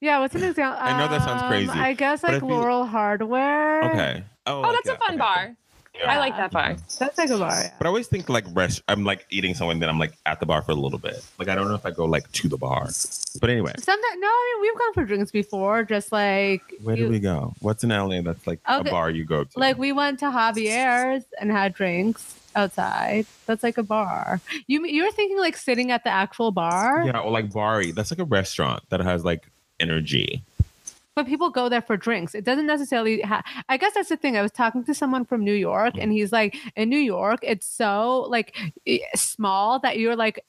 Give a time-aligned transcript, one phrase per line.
[0.00, 0.78] Yeah, what's an example?
[0.80, 3.82] I know that sounds Um, crazy, I guess like if you- Laurel Hardware.
[3.92, 4.24] Okay.
[4.46, 5.56] Oh, Oh, like that's a fun Okay, bar.
[5.98, 6.12] Yeah.
[6.12, 6.76] I like that bar.
[7.00, 7.50] That's like a bar.
[7.50, 7.72] Yeah.
[7.76, 8.82] But I always think like rest.
[8.86, 11.24] I'm like eating somewhere, then I'm like at the bar for a little bit.
[11.40, 12.88] Like I don't know if I go like to the bar.
[13.40, 15.82] But anyway, Sometimes no, I mean we've gone for drinks before.
[15.82, 17.52] Just like where you- do we go?
[17.60, 19.58] What's in LA that's like a bar you go to?
[19.58, 23.26] like we went to Javier's and had drinks outside.
[23.46, 24.40] That's like a bar.
[24.68, 27.90] You you were thinking like sitting at the actual bar, yeah, or like Bari.
[27.90, 29.50] That's like a restaurant that has like
[29.80, 30.42] energy.
[31.14, 32.34] but people go there for drinks.
[32.34, 33.20] It doesn't necessarily.
[33.22, 34.36] Ha- I guess that's the thing.
[34.36, 37.66] I was talking to someone from New York, and he's like, in New York, it's
[37.66, 38.54] so like
[39.16, 40.44] small that you're like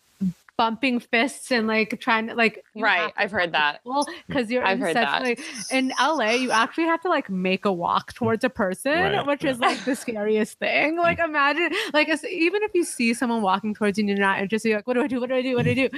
[0.60, 3.80] bumping fists and like trying to like Right, to I've heard that.
[3.86, 5.22] Well, because you're I've in heard such that.
[5.24, 5.40] like
[5.72, 9.46] in LA, you actually have to like make a walk towards a person, Right, which
[9.46, 10.98] is like the scariest thing.
[10.98, 14.42] Like imagine, like it's- even if you see someone walking towards you and you're not
[14.42, 15.22] interested, you're like, what do I do?
[15.22, 15.56] What do I do?
[15.56, 15.90] What do I do?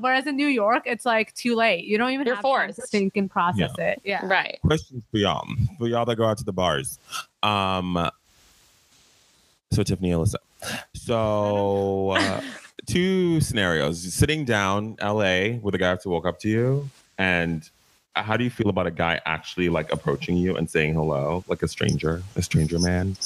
[0.00, 1.84] Whereas in New York, it's like too late.
[1.86, 4.02] You don't even You're have time to think and process it.
[4.04, 4.20] Yeah.
[4.26, 4.58] Right.
[4.60, 5.46] Questions for y'all,
[5.78, 6.98] for y'all that go out to the bars.
[7.42, 8.10] Um.
[9.72, 10.34] So Tiffany, Alyssa.
[10.94, 12.40] So uh,
[12.90, 16.88] two scenarios: sitting down, LA, with a guy have to walk up to you,
[17.18, 17.68] and
[18.16, 21.62] how do you feel about a guy actually like approaching you and saying hello, like
[21.62, 23.16] a stranger, a stranger man?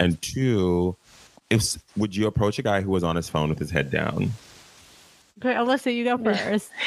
[0.00, 0.96] And two,
[1.50, 4.32] if would you approach a guy who was on his phone with his head down?
[5.38, 6.70] Okay, Alyssa, you go first.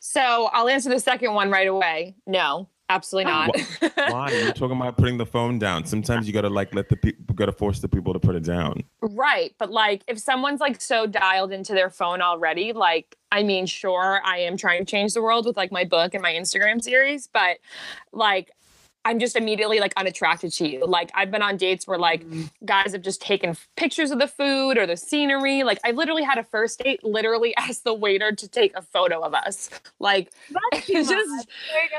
[0.00, 2.14] So I'll answer the second one right away.
[2.26, 3.56] No, absolutely not.
[3.94, 4.30] Why?
[4.30, 5.84] You're talking about putting the phone down.
[5.84, 8.82] Sometimes you gotta like let the people, gotta force the people to put it down.
[9.00, 9.54] Right.
[9.58, 14.20] But like if someone's like so dialed into their phone already, like I mean, sure,
[14.24, 17.26] I am trying to change the world with like my book and my Instagram series,
[17.26, 17.58] but
[18.12, 18.50] like
[19.04, 20.84] I'm just immediately like unattracted to you.
[20.84, 22.42] Like I've been on dates where like mm-hmm.
[22.66, 25.62] guys have just taken pictures of the food or the scenery.
[25.62, 29.20] Like I literally had a first date, literally asked the waiter to take a photo
[29.20, 29.70] of us.
[29.98, 30.30] Like
[30.72, 31.18] That's too it's much.
[31.18, 31.48] just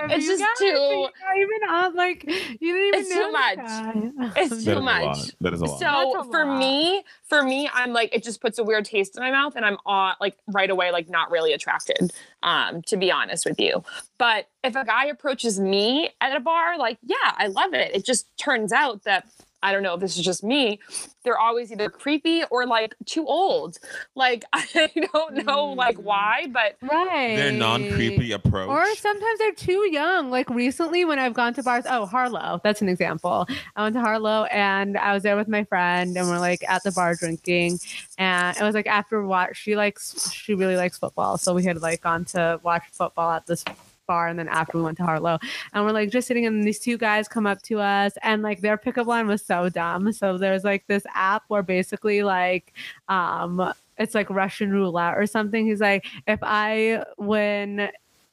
[0.01, 3.09] Like, it's you just guys- too- you're not even on like you didn't even It's
[3.09, 3.55] know too much.
[3.57, 3.93] guy.
[4.41, 5.17] it's That is too a much.
[5.41, 5.79] That is a lot.
[5.79, 6.59] So That's a for lot.
[6.59, 9.65] me, for me, I'm like it just puts a weird taste in my mouth, and
[9.65, 12.11] I'm on like right away like not really attracted.
[12.41, 13.83] Um, to be honest with you,
[14.17, 17.93] but if a guy approaches me at a bar, like yeah, I love it.
[17.93, 19.27] It just turns out that
[19.61, 20.79] I don't know if this is just me.
[21.23, 23.77] They're always either creepy or like too old.
[24.15, 26.03] Like I don't know like Mm.
[26.03, 27.35] why, but right.
[27.35, 28.69] Their non-creepy approach.
[28.69, 30.29] Or sometimes they're too young.
[30.31, 33.47] Like recently, when I've gone to bars, oh Harlow, that's an example.
[33.75, 36.83] I went to Harlow and I was there with my friend, and we're like at
[36.83, 37.79] the bar drinking,
[38.17, 39.57] and it was like after watch.
[39.57, 43.45] She likes, she really likes football, so we had like gone to watch football at
[43.45, 43.63] this
[44.09, 45.39] bar, and then after we went to Harlow,
[45.73, 48.59] and we're like just sitting, and these two guys come up to us, and like
[48.61, 50.11] their pickup line was so dumb.
[50.11, 52.73] So there's like this app where basically like,
[53.07, 53.73] um.
[54.01, 55.65] It's like Russian roulette or something.
[55.65, 57.89] He's like, if I win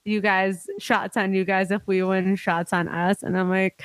[0.07, 3.83] you guys shots on you guys if we win shots on us and i'm like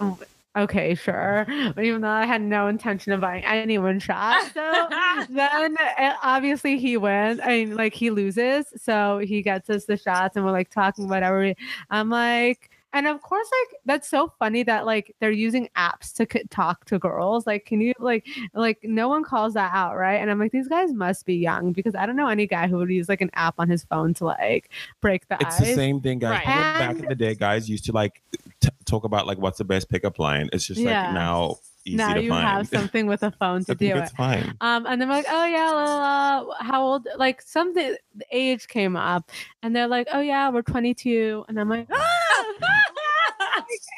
[0.00, 0.18] oh,
[0.58, 4.88] okay sure but even though i had no intention of buying anyone shots so
[5.30, 9.96] then uh, obviously he wins i mean like he loses so he gets us the
[9.96, 11.54] shots and we're like talking whatever
[11.90, 16.26] i'm like and of course like that's so funny that like they're using apps to
[16.32, 20.16] c- talk to girls like can you like like no one calls that out right
[20.16, 22.78] and i'm like these guys must be young because i don't know any guy who
[22.78, 24.70] would use like an app on his phone to like
[25.02, 26.42] break the It's ice the same thing, guys.
[26.46, 26.46] Right.
[26.46, 28.47] Remember back in the day, guys used to like t-
[28.88, 30.48] talk about like what's the best pickup line.
[30.52, 31.04] It's just Yeah.
[31.04, 32.46] like now easy now to you find.
[32.46, 34.54] have something with a phone to I think do it's it fine.
[34.60, 38.26] um and then we're like oh yeah la, la, la, how old like something the
[38.30, 39.30] age came up
[39.62, 41.88] and they're like oh yeah we're 22 and i'm like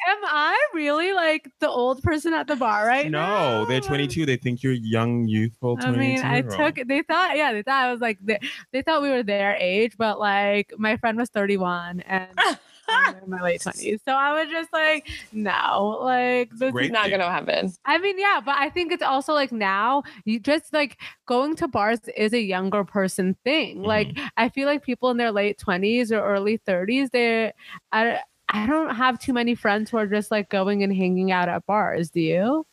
[0.07, 4.25] am i really like the old person at the bar right now No, they're 22.
[4.25, 5.77] They think you're young, youthful.
[5.81, 6.75] I mean, I took.
[6.87, 8.39] They thought, yeah, they thought I was like, they,
[8.71, 12.55] they thought we were their age, but like my friend was 31 and I'm
[13.23, 17.03] in my late 20s, so I was just like, no, like this Great is not
[17.03, 17.11] thing.
[17.11, 17.71] gonna happen.
[17.85, 21.67] I mean, yeah, but I think it's also like now you just like going to
[21.67, 23.77] bars is a younger person thing.
[23.77, 23.85] Mm-hmm.
[23.85, 27.53] Like I feel like people in their late 20s or early 30s, they're
[27.91, 28.19] I
[28.49, 31.65] I don't have too many friends who are just like going and hanging out at
[31.65, 32.09] bars.
[32.09, 32.65] Do you?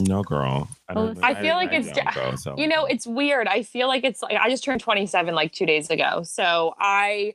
[0.00, 0.68] No, girl.
[0.88, 2.56] I, Well, don't- I feel like it's don't go, so.
[2.58, 3.46] You know, it's weird.
[3.46, 6.22] I feel like it's like I just turned 27 like two days ago.
[6.24, 7.34] So I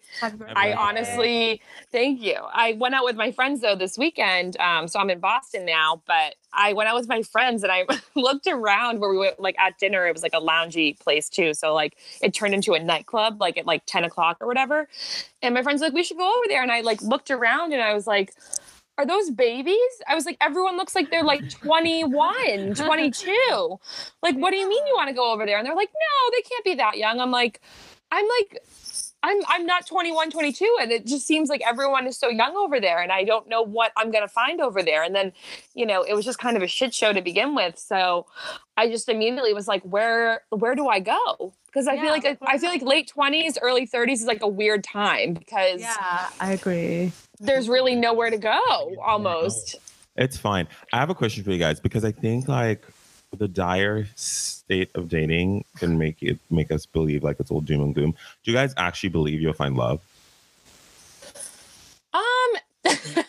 [0.56, 2.36] I honestly, thank you.
[2.36, 4.58] I went out with my friends though this weekend.
[4.60, 7.86] Um, so I'm in Boston now, but I went out with my friends and I
[8.16, 10.06] looked around where we went like at dinner.
[10.08, 11.54] It was like a loungy place too.
[11.54, 14.88] So like it turned into a nightclub like at like 10 o'clock or whatever.
[15.42, 16.62] And my friends were like, we should go over there.
[16.64, 18.34] And I like looked around and I was like,
[18.98, 19.78] are those babies?
[20.08, 23.80] I was like, everyone looks like they're like 21, 22.
[24.24, 25.58] Like, what do you mean you want to go over there?
[25.58, 27.20] And they're like, no, they can't be that young.
[27.20, 27.62] I'm like,
[28.12, 28.62] I'm like,
[29.24, 32.80] I'm I'm not 21, 22, and it just seems like everyone is so young over
[32.80, 35.04] there, and I don't know what I'm gonna find over there.
[35.04, 35.34] And then,
[35.74, 37.80] you know, it was just kind of a shit show to begin with.
[37.80, 38.28] So
[38.78, 41.54] I just immediately was like, where where do I go?
[41.66, 44.44] Because I Yeah, feel like like, I feel like late 20s, early 30s is like
[44.44, 47.12] a weird time because Yeah, I agree.
[47.40, 49.76] There's really nowhere to go almost.
[50.16, 50.68] It's fine.
[50.94, 52.84] I have a question for you guys because I think like
[53.38, 57.82] the dire state of dating can make it make us believe like it's all doom
[57.82, 58.12] and gloom.
[58.12, 60.02] Do you guys actually believe you'll find love?
[62.14, 62.22] Um,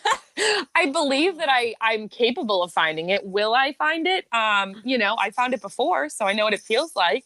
[0.87, 3.25] I believe that I I'm capable of finding it.
[3.25, 4.25] Will I find it?
[4.33, 7.25] Um, you know, I found it before, so I know what it feels like.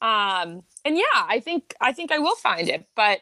[0.00, 2.86] Um, and yeah, I think I think I will find it.
[2.94, 3.20] But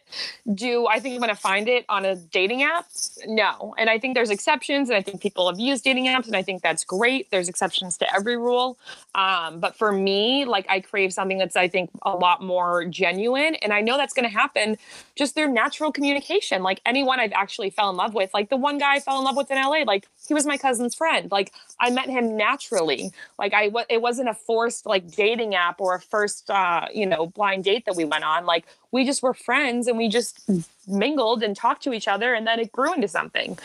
[0.53, 2.87] do I think I'm going to find it on a dating app?
[3.27, 3.75] No.
[3.79, 6.43] And I think there's exceptions, and I think people have used dating apps, and I
[6.43, 7.31] think that's great.
[7.31, 8.79] There's exceptions to every rule.
[9.15, 13.55] Um, but for me, like I crave something that's I think a lot more genuine,
[13.57, 14.77] and I know that's going to happen
[15.17, 16.63] just through natural communication.
[16.63, 19.25] Like anyone I've actually fell in love with, like the one guy I fell in
[19.25, 21.31] love with in LA, like he was my cousin's friend.
[21.33, 23.11] Like I met him naturally.
[23.39, 27.27] Like I, it wasn't a forced like dating app or a first, uh, you know,
[27.27, 28.47] blind date that we went on.
[28.47, 30.49] Like we just were friends and we just
[30.87, 33.59] mingled and talked to each other, and then it grew into something.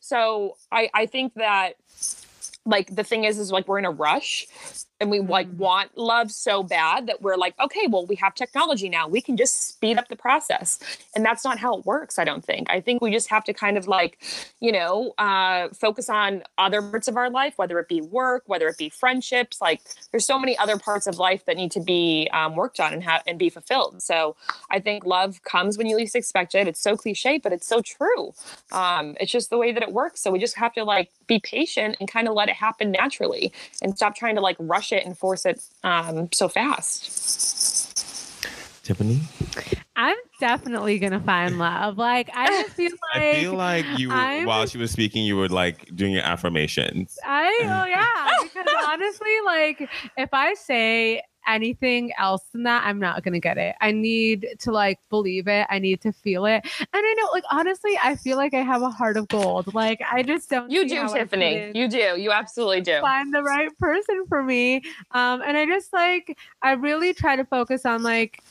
[0.00, 1.74] So I, I think that
[2.64, 4.46] like the thing is is like we're in a rush
[5.02, 8.88] and we like want love so bad that we're like okay well we have technology
[8.88, 9.08] now.
[9.08, 10.78] We can just speed up the process.
[11.14, 12.70] And that's not how it works i don't think.
[12.70, 14.18] I think we just have to kind of like
[14.60, 18.68] you know uh, focus on other parts of our life whether it be work whether
[18.68, 22.28] it be friendships like there's so many other parts of life that need to be
[22.32, 24.00] um, worked on and have and be fulfilled.
[24.02, 24.36] So
[24.70, 26.68] i think love comes when you least expect it.
[26.68, 28.32] It's so cliche but it's so true.
[28.70, 30.20] Um, it's just the way that it works.
[30.20, 33.52] So we just have to like be patient and kind of let it happen naturally
[33.80, 37.18] and stop trying to like rush it and force it um, so fast
[38.84, 39.20] Tiffany?
[39.94, 41.98] I'm definitely gonna find love.
[41.98, 45.24] Like I just feel like I feel like you were, I'm- while she was speaking,
[45.24, 47.18] you were like doing your affirmations.
[47.24, 53.22] I oh yeah, because honestly, like if I say anything else than that, I'm not
[53.22, 53.74] gonna get it.
[53.80, 55.66] I need to like believe it.
[55.70, 56.64] I need to feel it.
[56.80, 59.74] And I know, like honestly, I feel like I have a heart of gold.
[59.74, 60.70] Like I just don't.
[60.70, 64.82] you do tiffany you do you absolutely do Find the right person for me.
[65.12, 68.42] Um, and I just like I really try to focus on like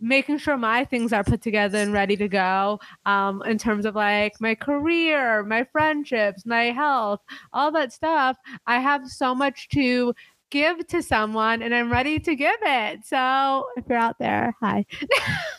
[0.00, 3.94] making sure my things are put together and ready to go um, in terms of
[3.94, 7.20] like my career, my friendships, my health,
[7.52, 8.36] all that stuff.
[8.66, 10.14] I have so much to
[10.50, 13.04] give to someone and I'm ready to give it.
[13.04, 14.86] So if you're out there, hi.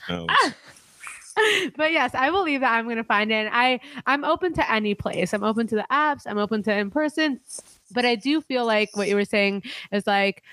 [0.10, 0.28] No.
[1.76, 3.50] but yes, I believe that I'm going to find it.
[3.52, 5.34] I I'm open to any place.
[5.34, 6.24] I'm open to the apps.
[6.26, 7.40] I'm open to in person.
[7.92, 10.44] But I do feel like what you were saying is like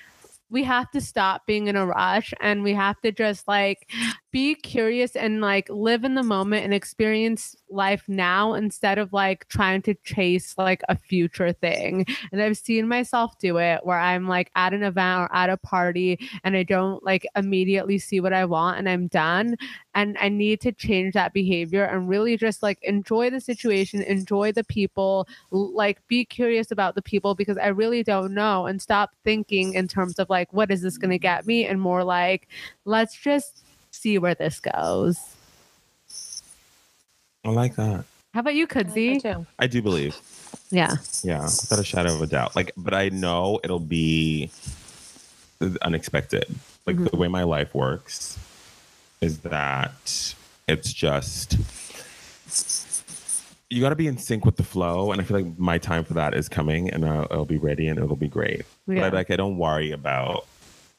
[0.49, 3.91] we have to stop being in a rush and we have to just like
[4.31, 9.47] be curious and like live in the moment and experience life now instead of like
[9.47, 12.05] trying to chase like a future thing.
[12.31, 15.57] And I've seen myself do it where I'm like at an event or at a
[15.57, 19.55] party and I don't like immediately see what I want and I'm done.
[19.95, 24.51] And I need to change that behavior and really just like enjoy the situation, enjoy
[24.51, 29.11] the people, like be curious about the people because I really don't know and stop
[29.23, 31.65] thinking in terms of like, what is this going to get me?
[31.65, 32.47] And more like,
[32.85, 35.36] let's just see where this goes.
[37.45, 38.03] I like that.
[38.33, 39.45] How about you, I like too.
[39.57, 40.15] I do believe.
[40.69, 40.95] Yeah.
[41.23, 42.55] Yeah, without a shadow of a doubt.
[42.55, 44.49] Like, but I know it'll be
[45.81, 46.45] unexpected.
[46.85, 47.09] Like Mhm.
[47.11, 48.37] the way my life works
[49.21, 50.33] is that
[50.67, 51.57] it's just
[53.69, 56.05] you got to be in sync with the flow, and I feel like my time
[56.05, 58.61] for that is coming, and I'll, I'll be ready, and it'll be great.
[58.87, 60.45] But I, like, I don't worry about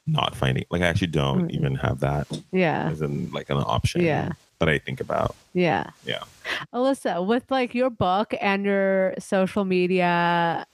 [0.05, 0.65] not finding.
[0.69, 1.51] Like, I actually don't Mm.
[1.51, 2.89] even have that Yeah.
[2.91, 4.01] as in like an option.
[4.01, 4.33] Yeah.
[4.59, 5.35] That I think about.
[5.53, 5.89] Yeah.
[6.05, 6.23] Yeah.
[6.73, 10.65] Alyssa, with like your book and your social media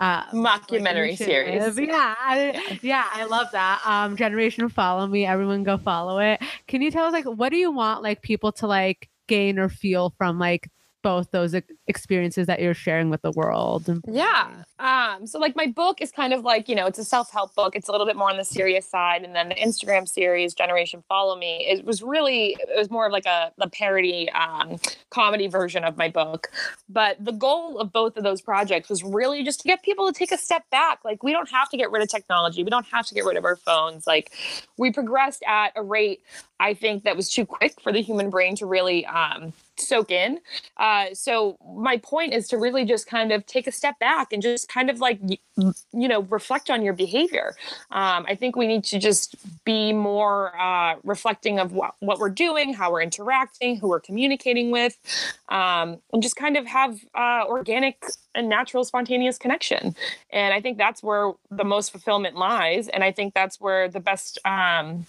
[0.00, 1.78] uh Mockumentary like, series.
[1.78, 3.80] Yeah, I, yeah, I love that.
[3.86, 6.42] Um, Generation Follow Me, everyone go follow it.
[6.66, 9.68] Can you tell us like what do you want like people to like gain or
[9.68, 10.68] feel from like
[11.04, 11.54] both those
[11.86, 14.00] experiences that you're sharing with the world?
[14.08, 14.64] Yeah.
[14.78, 17.76] Um, so like my book is kind of like, you know, it's a self-help book.
[17.76, 19.22] It's a little bit more on the serious side.
[19.22, 23.12] And then the Instagram series, Generation Follow Me, it was really it was more of
[23.12, 24.78] like a, a parody um
[25.10, 26.50] comedy version of my book.
[26.88, 30.18] But the goal of both of those projects was really just to get people to
[30.18, 31.00] take a step back.
[31.04, 32.64] Like we don't have to get rid of technology.
[32.64, 34.06] We don't have to get rid of our phones.
[34.06, 34.32] Like
[34.78, 36.22] we progressed at a rate
[36.60, 40.40] I think that was too quick for the human brain to really um, soak in.
[40.76, 44.42] Uh, so my point is to really just kind of take a step back and
[44.42, 45.20] just kind of like
[45.56, 47.54] you know reflect on your behavior.
[47.90, 52.30] Um, I think we need to just be more uh, reflecting of what, what we're
[52.30, 54.96] doing, how we're interacting, who we're communicating with,
[55.48, 58.04] um, and just kind of have uh, organic
[58.34, 59.94] and natural spontaneous connection
[60.30, 64.00] and i think that's where the most fulfillment lies and i think that's where the
[64.00, 65.06] best um,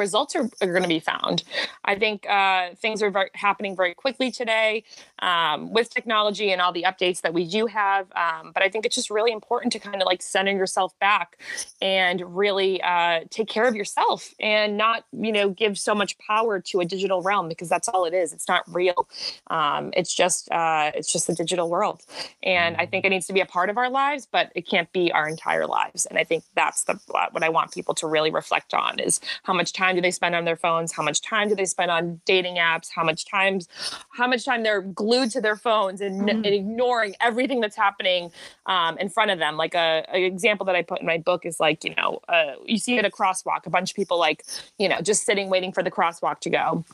[0.00, 1.44] results are, are going to be found.
[1.84, 4.82] I think uh, things are very, happening very quickly today
[5.20, 8.06] um, with technology and all the updates that we do have.
[8.12, 11.38] Um, but I think it's just really important to kind of like center yourself back
[11.80, 16.60] and really uh, take care of yourself and not, you know, give so much power
[16.60, 18.32] to a digital realm because that's all it is.
[18.32, 19.08] It's not real.
[19.48, 22.02] Um, it's just uh, it's just the digital world,
[22.42, 24.90] and I think it needs to be a part of our lives, but it can't
[24.92, 26.06] be our entire lives.
[26.06, 29.52] And I think that's the what I want people to really reflect on is how
[29.52, 30.92] much time do they spend on their phones?
[30.92, 32.88] How much time do they spend on dating apps?
[32.94, 33.68] How much times,
[34.12, 36.28] how much time they're to their phones and, mm-hmm.
[36.28, 38.30] and ignoring everything that's happening
[38.66, 39.56] um, in front of them?
[39.56, 42.52] Like a, a, example that I put in my book is like, you know, uh,
[42.64, 44.44] you see at a crosswalk, a bunch of people like,
[44.78, 46.84] you know, just sitting waiting for the crosswalk to go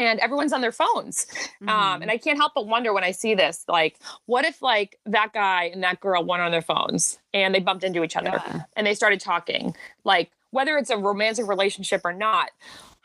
[0.00, 1.26] and everyone's on their phones
[1.62, 1.68] um, mm-hmm.
[1.68, 4.98] um, and i can't help but wonder when i see this like what if like
[5.06, 8.32] that guy and that girl went on their phones and they bumped into each other
[8.32, 8.62] yeah.
[8.74, 12.50] and they started talking like whether it's a romantic relationship or not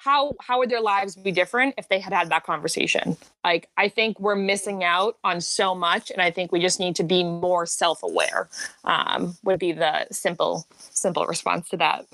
[0.05, 3.17] how how would their lives be different if they had had that conversation?
[3.43, 6.95] Like i think we're missing out on so much and i think we just need
[6.97, 8.47] to be more self-aware
[8.83, 12.05] um, would be the simple simple response to that.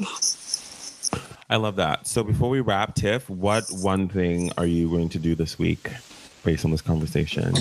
[1.49, 2.07] I love that.
[2.07, 5.89] So before we wrap tiff what one thing are you going to do this week
[6.45, 7.53] based on this conversation?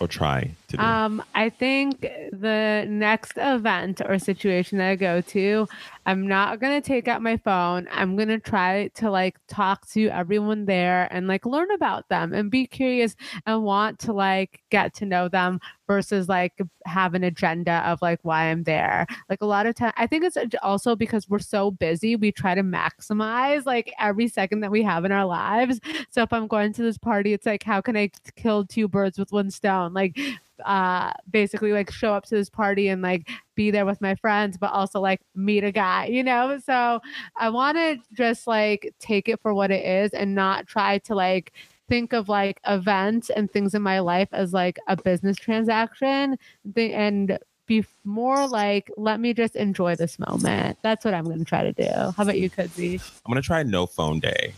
[0.00, 0.82] Or try to do?
[0.82, 2.02] Um, I think
[2.32, 5.68] the next event or situation that I go to,
[6.06, 7.88] I'm not gonna take out my phone.
[7.90, 12.50] I'm gonna try to like talk to everyone there and like learn about them and
[12.50, 13.16] be curious
[13.46, 16.52] and want to like get to know them versus like
[16.86, 19.06] have an agenda of like why I'm there.
[19.28, 22.54] Like a lot of time, I think it's also because we're so busy, we try
[22.54, 25.80] to maximize like every second that we have in our lives.
[26.10, 29.18] So if I'm going to this party, it's like, how can I kill two birds
[29.18, 29.92] with one stone?
[29.92, 30.18] Like,
[30.64, 34.56] uh basically like show up to this party and like be there with my friends
[34.56, 37.00] but also like meet a guy you know so
[37.36, 41.14] i want to just like take it for what it is and not try to
[41.14, 41.52] like
[41.88, 46.36] think of like events and things in my life as like a business transaction
[46.76, 50.78] and be more like, let me just enjoy this moment.
[50.82, 51.88] That's what I'm going to try to do.
[51.88, 53.00] How about you, Kudzi?
[53.24, 54.54] I'm going to try no phone day.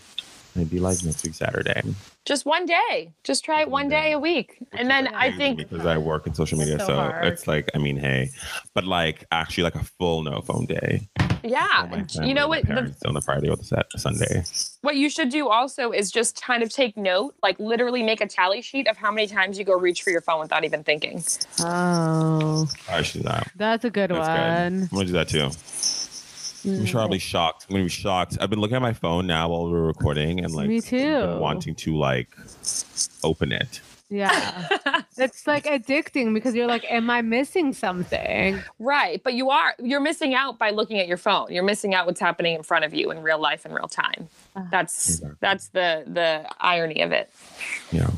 [0.57, 1.83] Maybe like next week, Saturday.
[2.25, 3.13] Just one day.
[3.25, 4.59] Just try it one day a week.
[4.73, 7.79] And then I think because I work in social media, so, so it's like, I
[7.79, 8.31] mean, hey,
[8.75, 11.09] but like actually like a full no phone day.
[11.45, 12.05] Yeah.
[12.23, 12.67] You know what?
[12.67, 14.43] The, on the Friday or the Sunday.
[14.81, 18.27] What you should do also is just kind of take note, like literally make a
[18.27, 21.23] tally sheet of how many times you go reach for your phone without even thinking.
[21.61, 22.67] Oh.
[22.91, 23.53] I should do that.
[23.55, 24.81] That's a good That's one.
[24.81, 24.83] Good.
[24.83, 25.51] I'm going to do that too.
[26.67, 27.67] I'm sure I'll be shocked.
[27.69, 28.39] I'm gonna be shocked.
[28.41, 31.75] I've been looking at my phone now while we're recording and like me too wanting
[31.77, 32.37] to like
[33.23, 33.81] open it.
[34.09, 34.69] Yeah.
[35.17, 38.61] it's like addicting because you're like, am I missing something?
[38.79, 39.23] Right.
[39.23, 41.53] But you are, you're missing out by looking at your phone.
[41.53, 44.29] You're missing out what's happening in front of you in real life in real time.
[44.55, 44.67] Uh-huh.
[44.71, 47.31] That's, that's the, the irony of it.
[47.91, 48.11] Yeah.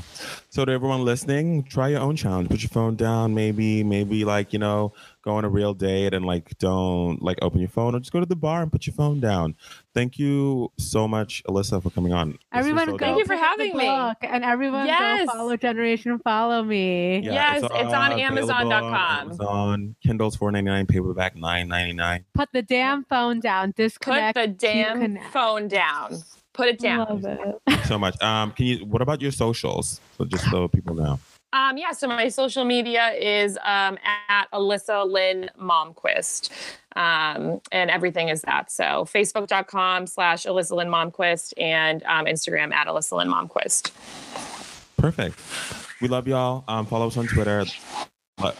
[0.50, 2.48] So to everyone listening, try your own challenge.
[2.48, 4.92] Put your phone down, maybe, maybe like, you know,
[5.28, 8.20] go on a real date and like don't like open your phone or just go
[8.20, 9.54] to the bar and put your phone down.
[9.94, 12.38] Thank you so much, Alyssa, for coming on.
[12.52, 13.87] Everyone, so go thank you for having me.
[13.87, 15.26] And everyone, yes.
[15.26, 17.18] go follow Generation Follow Me.
[17.18, 18.38] Yeah, yes, it's, on Amazon.com.
[18.38, 19.20] it's on Amazon.com.
[19.28, 22.25] Amazon, Kindle's four ninety nine, paperback nine ninety nine.
[22.34, 23.72] Put the damn phone down.
[23.76, 24.37] Disconnect.
[24.37, 26.22] Put the damn phone down.
[26.58, 27.22] Put it down.
[27.22, 27.24] Love
[27.68, 27.86] it.
[27.86, 28.20] so much.
[28.20, 28.84] Um, can you?
[28.84, 30.00] What about your socials?
[30.16, 31.20] So just so people know.
[31.52, 33.96] Um, yeah, so my social media is um,
[34.28, 36.50] at Alyssa Lynn Momquist.
[36.96, 38.72] Um, and everything is that.
[38.72, 43.92] So facebook.com slash Alyssa Lynn Momquist and um, Instagram at Alyssa Lynn Momquist.
[44.96, 45.38] Perfect.
[46.02, 46.64] We love y'all.
[46.66, 47.64] Um, follow us on Twitter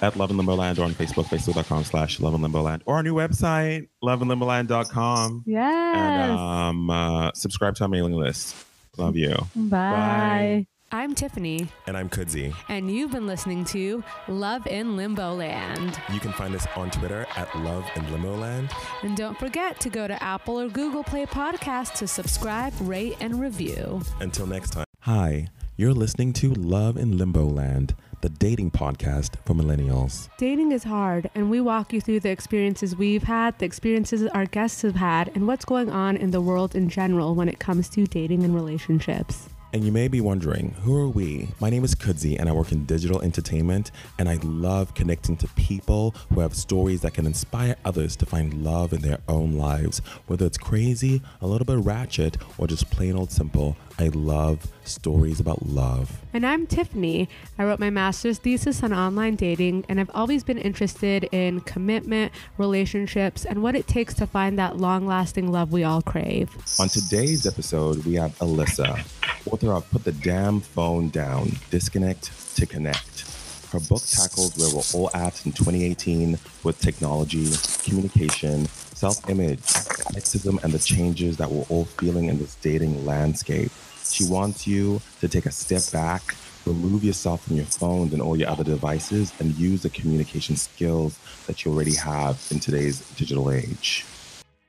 [0.03, 3.15] at Love and Limboland or on Facebook, facebook.com slash Love and Limboland or our new
[3.15, 5.45] website, loveandlimboland.com.
[5.47, 5.97] Yes.
[5.97, 8.57] And um, uh, subscribe to our mailing list.
[8.97, 9.35] Love you.
[9.55, 9.67] Bye.
[9.91, 10.67] Bye.
[10.91, 11.69] I'm Tiffany.
[11.87, 12.55] And I'm Kudzi.
[12.71, 16.01] And you've been listening to Love in Limbo Land.
[16.11, 18.71] You can find us on Twitter at Love in Limbo Land.
[19.03, 23.39] And don't forget to go to Apple or Google Play Podcast to subscribe, rate, and
[23.39, 24.01] review.
[24.21, 24.87] Until next time.
[25.01, 30.29] Hi, you're listening to Love in Limbo Land, the dating podcast for millennials.
[30.39, 34.47] Dating is hard, and we walk you through the experiences we've had, the experiences our
[34.47, 37.89] guests have had, and what's going on in the world in general when it comes
[37.91, 39.49] to dating and relationships.
[39.71, 41.49] And you may be wondering, who are we?
[41.61, 45.49] My name is Kudzi, and I work in digital entertainment, and I love connecting to
[45.49, 50.01] people who have stories that can inspire others to find love in their own lives.
[50.27, 55.41] Whether it's crazy, a little bit ratchet, or just plain old simple, I love stories
[55.41, 56.21] about love.
[56.33, 57.29] And I'm Tiffany.
[57.59, 62.31] I wrote my master's thesis on online dating, and I've always been interested in commitment,
[62.59, 66.49] relationships, and what it takes to find that long lasting love we all crave.
[66.79, 69.05] On today's episode, we have Alyssa,
[69.51, 73.25] author of Put the Damn Phone Down Disconnect to Connect.
[73.73, 77.49] Her book tackles where we're all at in 2018 with technology,
[77.83, 83.71] communication, self image, sexism, and the changes that we're all feeling in this dating landscape.
[84.13, 86.35] She wants you to take a step back,
[86.67, 91.19] remove yourself from your phones and all your other devices, and use the communication skills
[91.47, 94.05] that you already have in today's digital age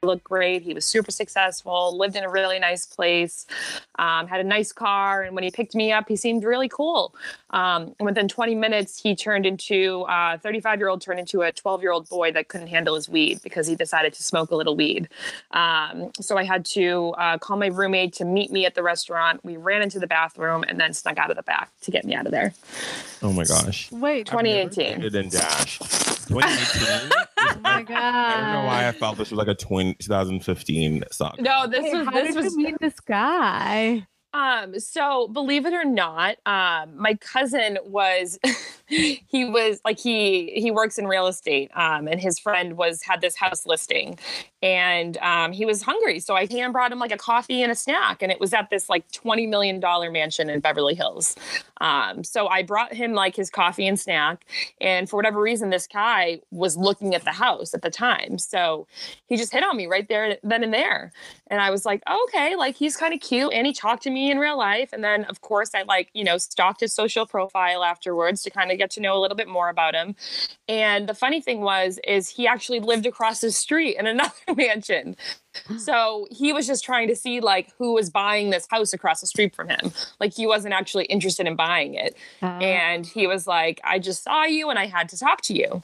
[0.03, 0.61] looked great.
[0.61, 3.45] He was super successful, lived in a really nice place,
[3.97, 5.23] um, had a nice car.
[5.23, 7.13] And when he picked me up, he seemed really cool.
[7.49, 11.51] Um, and within 20 minutes, he turned into a 35 year old, turned into a
[11.51, 14.55] 12 year old boy that couldn't handle his weed because he decided to smoke a
[14.55, 15.09] little weed.
[15.51, 19.43] Um, so I had to uh, call my roommate to meet me at the restaurant.
[19.43, 22.15] We ran into the bathroom and then snuck out of the back to get me
[22.15, 22.53] out of there.
[23.21, 23.91] Oh my gosh.
[23.91, 25.03] Wait, 2018.
[25.03, 26.18] It and dash.
[26.29, 27.11] 2018.
[27.37, 27.97] oh my God.
[27.97, 31.35] I don't know why I felt this was like a twin 2015 song.
[31.39, 34.07] No, this Wait, was how this did was you meet this guy?
[34.33, 38.37] Um, so believe it or not, um, my cousin was
[38.87, 41.71] he was like he he works in real estate.
[41.73, 44.19] Um, and his friend was had this house listing
[44.61, 46.19] and um he was hungry.
[46.19, 48.69] So I hand brought him like a coffee and a snack, and it was at
[48.69, 49.79] this like $20 million
[50.11, 51.35] mansion in Beverly Hills.
[51.81, 54.45] Um, so I brought him like his coffee and snack,
[54.79, 58.37] and for whatever reason, this guy was looking at the house at the time.
[58.37, 58.85] So
[59.27, 61.11] he just hit on me right there then and there.
[61.47, 64.11] And I was like, oh, okay, like he's kind of cute and he talked to
[64.11, 64.89] me in real life.
[64.91, 68.71] And then, of course, I like, you know, stalked his social profile afterwards to kind
[68.71, 70.15] of get to know a little bit more about him.
[70.67, 75.15] And the funny thing was, is he actually lived across the street in another mansion.
[75.77, 79.27] So he was just trying to see like who was buying this house across the
[79.27, 79.91] street from him.
[80.19, 82.15] Like he wasn't actually interested in buying it.
[82.41, 85.53] Uh, And he was like, I just saw you and I had to talk to
[85.55, 85.81] you.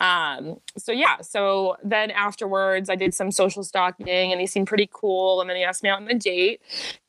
[0.00, 4.88] Um, so yeah, so then afterwards I did some social stalking and he seemed pretty
[4.92, 5.40] cool.
[5.40, 6.60] And then he asked me out on a date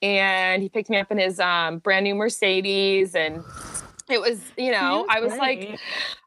[0.01, 3.43] and he picked me up in his um, brand new Mercedes and
[4.09, 5.79] it was, you know, I was like.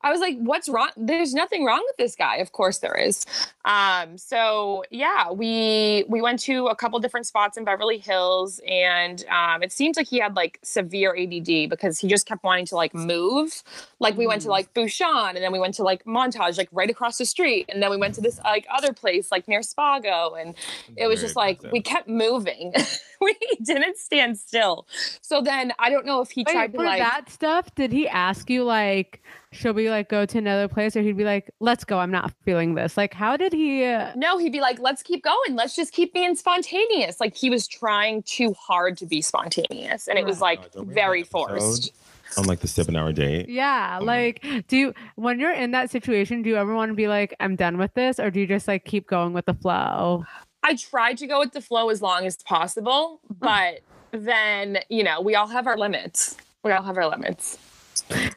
[0.05, 0.89] I was like, what's wrong?
[0.97, 2.39] There's nothing wrong with this guy.
[2.39, 3.25] Of course there is.
[3.65, 9.25] Um, so yeah, we we went to a couple different spots in Beverly Hills, and
[9.29, 12.75] um, it seems like he had like severe ADD because he just kept wanting to
[12.75, 13.63] like move.
[14.01, 14.51] Like we went to Mm.
[14.51, 17.81] like Bouchon, and then we went to like Montage, like right across the street, and
[17.81, 20.57] then we went to this like other place like near Spago, and
[20.97, 22.75] it was just like we kept moving.
[23.21, 23.37] we
[23.67, 24.87] didn't stand still.
[25.21, 27.01] So then I don't know if he Wait, tried to for like.
[27.01, 31.03] that stuff, did he ask you like, should we like go to another place, or
[31.03, 32.97] he'd be like, let's go, I'm not feeling this.
[32.97, 33.85] Like, how did he?
[33.85, 35.55] Uh, No, he'd be like, let's keep going.
[35.57, 37.21] Let's just keep being spontaneous.
[37.21, 40.09] Like he was trying too hard to be spontaneous.
[40.09, 41.93] And it was like Oh, don't we have very forced.
[42.39, 43.51] On like the seven hour date.
[43.51, 46.95] yeah, Um, like, do you when you're in that situation, do you ever want to
[46.95, 49.53] be like, I'm done with this, or do you just like keep going with the
[49.53, 50.25] flow?
[50.63, 53.81] I tried to go with the flow as long as possible, but
[54.13, 56.37] then, you know, we all have our limits.
[56.63, 57.59] We all have our limits.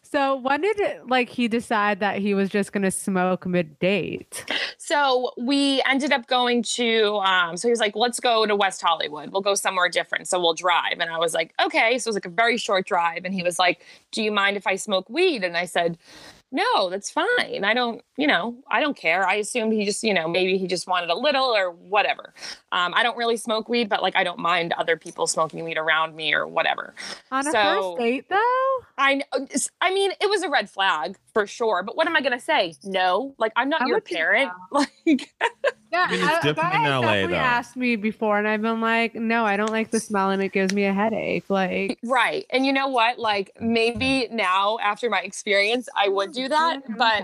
[0.02, 4.46] So when did like he decide that he was just gonna smoke mid date?
[4.78, 8.82] So we ended up going to, um, so he was like, let's go to West
[8.82, 9.32] Hollywood.
[9.32, 10.28] We'll go somewhere different.
[10.28, 11.00] So we'll drive.
[11.00, 11.98] And I was like, okay.
[11.98, 13.26] So it was like a very short drive.
[13.26, 15.44] And he was like, do you mind if I smoke weed?
[15.44, 15.98] And I said,
[16.56, 17.63] no, that's fine.
[17.65, 19.28] I don't, you know, I don't care.
[19.28, 22.34] I assumed he just, you know, maybe he just wanted a little or whatever.
[22.72, 25.78] Um, I don't really smoke weed, but like I don't mind other people smoking weed
[25.78, 26.94] around me or whatever.
[27.32, 28.38] On a So- first date though?
[28.98, 29.22] I,
[29.82, 31.84] I mean, it was a red flag for sure.
[31.84, 32.76] But what am I gonna say?
[32.86, 34.52] No, like I'm not How your parent.
[34.72, 35.34] Like,
[35.95, 37.36] Yeah, I mean, it's a different in guy LA, though.
[37.36, 40.51] asked me before, and I've been like, no, I don't like the smell, and it
[40.51, 41.45] gives me a headache.
[41.49, 42.45] Like, right.
[42.49, 43.17] And you know what?
[43.17, 46.81] Like maybe now after my experience, I would do that.
[46.97, 47.23] But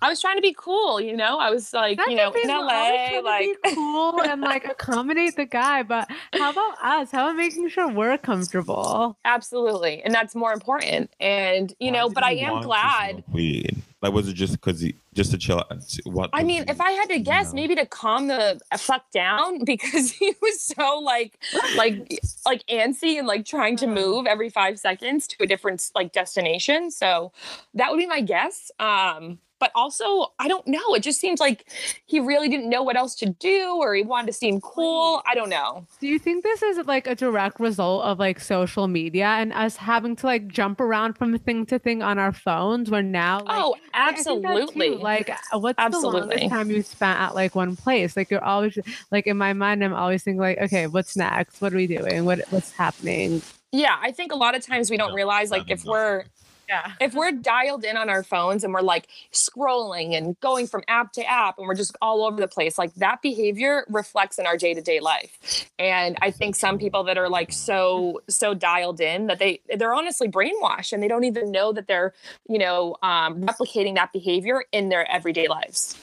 [0.00, 1.00] I was trying to be cool.
[1.00, 3.48] You know, I was like, That's you know, in LA, like.
[3.74, 7.10] cool and like accommodate the guy, but how about us?
[7.10, 9.18] How about making sure we're comfortable?
[9.24, 10.02] Absolutely.
[10.02, 11.10] And that's more important.
[11.18, 13.10] And, you Why know, but I am glad.
[13.10, 13.82] smoke Weed.
[14.00, 15.62] Like, was it just because he just to chill?
[16.04, 16.30] What?
[16.32, 17.56] I mean, if I had to guess, No.
[17.56, 21.38] maybe to calm the fuck down because he was so like,
[21.76, 26.12] like, like antsy and like trying to move every five seconds to a different like
[26.12, 26.90] destination.
[26.90, 27.32] So
[27.74, 28.70] that would be my guess.
[28.78, 30.94] Um, but also I don't know.
[30.94, 31.66] It just seems like
[32.06, 35.22] he really didn't know what else to do or he wanted to seem cool.
[35.26, 35.86] I don't know.
[36.00, 39.76] Do you think this is like a direct result of like social media and us
[39.76, 43.46] having to like jump around from thing to thing on our phones where now like,
[43.58, 44.96] oh, I think that too, absolutely.
[44.96, 46.20] Like what's the Absolutely.
[46.20, 48.16] longest time you spent at like one place?
[48.16, 48.78] Like you're always
[49.10, 51.60] like in my mind I'm always thinking like, okay, what's next?
[51.60, 52.24] What are we doing?
[52.24, 53.42] What what's happening?
[53.72, 56.24] yeah, I think a lot of times we don't realize like if we're
[56.68, 56.92] Yeah.
[57.00, 61.12] if we're dialed in on our phones and we're like scrolling and going from app
[61.12, 64.56] to app and we're just all over the place like that behavior reflects in our
[64.56, 65.70] day-to-day life.
[65.78, 69.94] And i think some people that are like so so dialed in that they they're
[69.94, 72.12] honestly brainwashed and they don't even know that they're
[72.48, 75.96] you know um, replicating that behavior in their everyday lives.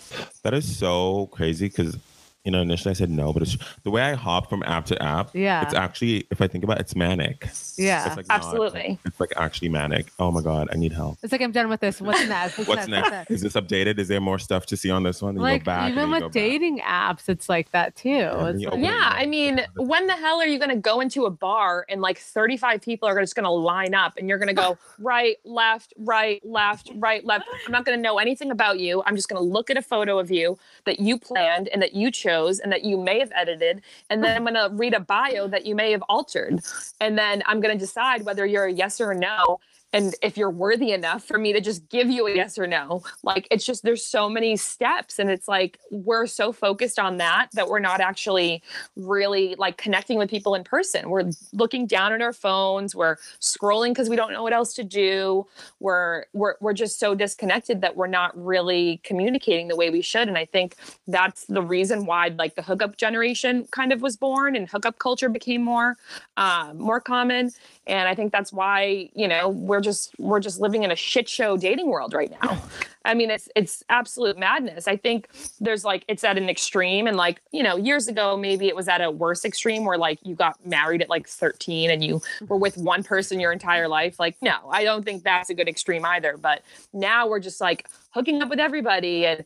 [0.44, 1.98] That is so crazy because
[2.46, 5.02] you know initially I said no, but it's the way I hop from app to
[5.04, 5.32] app.
[5.34, 5.64] Yeah.
[5.64, 7.50] it's actually if I think about it, it's manic.
[7.78, 8.06] Yeah.
[8.08, 9.00] It's like not- Absolutely.
[9.06, 10.12] it's like actually manic.
[10.20, 11.18] Oh my god, I need help.
[11.24, 12.00] It's like I'm done with this.
[12.00, 12.58] What's next?
[12.68, 13.32] What's next?
[13.32, 14.00] Is this updated?
[14.00, 15.36] Is there more stuff to see on this one?
[15.36, 15.92] Then you Like go back.
[15.92, 16.34] even with go back.
[16.34, 18.10] dating apps, it's like that too.
[18.12, 21.00] then It's you like- yeah i mean when the hell are you going to go
[21.00, 24.38] into a bar and like 35 people are just going to line up and you're
[24.38, 28.52] going to go right left right left right left i'm not going to know anything
[28.52, 31.68] about you i'm just going to look at a photo of you that you planned
[31.70, 34.76] and that you chose and that you may have edited and then i'm going to
[34.76, 36.60] read a bio that you may have altered.
[37.00, 39.60] And then i'm going to decide whether you're a yes or a no
[39.94, 43.04] and if you're worthy enough for me to just give you a yes or no
[43.24, 47.48] like it's just there's so many steps and it's like we're so focused on that
[47.54, 48.62] that we're not actually
[48.96, 51.10] really like connecting with people in person.
[51.10, 54.84] We're looking down at our phones we're scrolling because we don't know what else to
[54.84, 55.46] do.
[55.80, 60.28] We're we're we're just so disconnected that we're not really communicating the way we should
[60.28, 60.76] and i think
[61.08, 65.30] that's the reason why like the hookup generation kind of was born and hookup culture
[65.30, 65.98] became more
[66.38, 67.52] um, more common.
[67.88, 71.28] And i think that's why you know we're just we're just living in a shit
[71.28, 72.62] show dating world right now.
[73.06, 74.88] I mean it's it's absolute madness.
[74.88, 78.68] I think there's like it's at an extreme and like you know years ago maybe
[78.68, 82.04] it was at a worse extreme where like you got married at like 13 and
[82.04, 84.20] you were with one person your entire life.
[84.20, 86.38] Like no i don't think that's a good extreme either.
[86.38, 89.46] But now we're just like hooking up with everybody and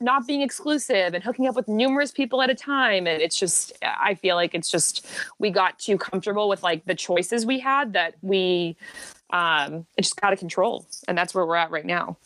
[0.00, 3.06] not being exclusive and hooking up with numerous people at a time.
[3.06, 5.06] And it's just i feel like it's just
[5.38, 8.76] we got too comfortable with like the choices we had that we
[9.34, 12.16] um it just got out of control and that's where we're at right now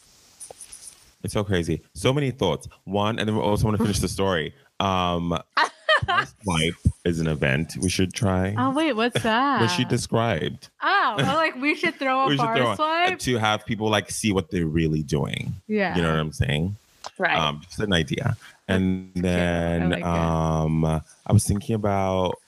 [1.25, 1.83] It's so crazy.
[1.95, 2.69] So many thoughts.
[2.85, 4.55] One, and then we also want to finish the story.
[4.79, 5.37] Um,
[6.43, 8.55] Swipe is an event we should try.
[8.57, 9.61] Oh wait, what's that?
[9.63, 10.69] what she described.
[10.81, 13.19] Oh, oh, like we should throw a we should bar throw swipe.
[13.19, 15.55] to have people like see what they're really doing.
[15.67, 15.97] yeah.
[15.97, 16.77] You know what I'm saying?
[17.19, 18.37] right Um, just an idea.
[18.69, 19.25] And cute.
[19.25, 20.05] I then like it.
[20.07, 22.39] um, I was thinking about,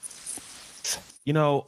[1.25, 1.65] you know,